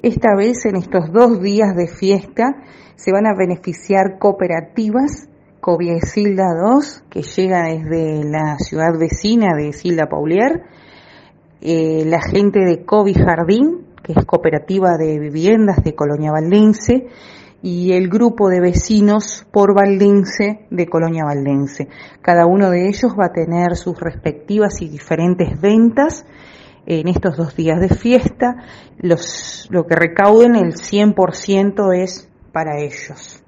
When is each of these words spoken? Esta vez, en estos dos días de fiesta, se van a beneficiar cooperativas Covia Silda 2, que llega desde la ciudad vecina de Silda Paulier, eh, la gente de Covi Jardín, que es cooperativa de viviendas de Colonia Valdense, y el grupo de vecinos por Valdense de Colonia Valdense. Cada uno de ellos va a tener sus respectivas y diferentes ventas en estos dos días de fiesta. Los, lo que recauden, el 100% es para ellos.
Esta 0.00 0.36
vez, 0.36 0.64
en 0.64 0.76
estos 0.76 1.12
dos 1.12 1.42
días 1.42 1.74
de 1.74 1.88
fiesta, 1.88 2.54
se 2.94 3.10
van 3.10 3.26
a 3.26 3.34
beneficiar 3.36 4.20
cooperativas 4.20 5.28
Covia 5.60 5.98
Silda 6.00 6.54
2, 6.54 7.02
que 7.10 7.22
llega 7.22 7.64
desde 7.64 8.22
la 8.22 8.56
ciudad 8.58 8.96
vecina 8.96 9.56
de 9.56 9.72
Silda 9.72 10.06
Paulier, 10.08 10.62
eh, 11.60 12.04
la 12.06 12.22
gente 12.22 12.60
de 12.60 12.84
Covi 12.84 13.12
Jardín, 13.12 13.86
que 14.04 14.12
es 14.12 14.24
cooperativa 14.24 14.96
de 14.96 15.18
viviendas 15.18 15.82
de 15.82 15.96
Colonia 15.96 16.30
Valdense, 16.30 17.08
y 17.60 17.92
el 17.94 18.08
grupo 18.08 18.50
de 18.50 18.60
vecinos 18.60 19.48
por 19.50 19.74
Valdense 19.74 20.68
de 20.70 20.86
Colonia 20.86 21.24
Valdense. 21.24 21.88
Cada 22.22 22.46
uno 22.46 22.70
de 22.70 22.86
ellos 22.86 23.16
va 23.18 23.26
a 23.26 23.32
tener 23.32 23.74
sus 23.74 23.98
respectivas 23.98 24.80
y 24.80 24.88
diferentes 24.88 25.60
ventas 25.60 26.24
en 26.88 27.06
estos 27.06 27.36
dos 27.36 27.54
días 27.54 27.80
de 27.80 27.90
fiesta. 27.90 28.64
Los, 28.98 29.68
lo 29.70 29.86
que 29.86 29.94
recauden, 29.94 30.56
el 30.56 30.72
100% 30.74 31.94
es 31.94 32.28
para 32.52 32.80
ellos. 32.80 33.42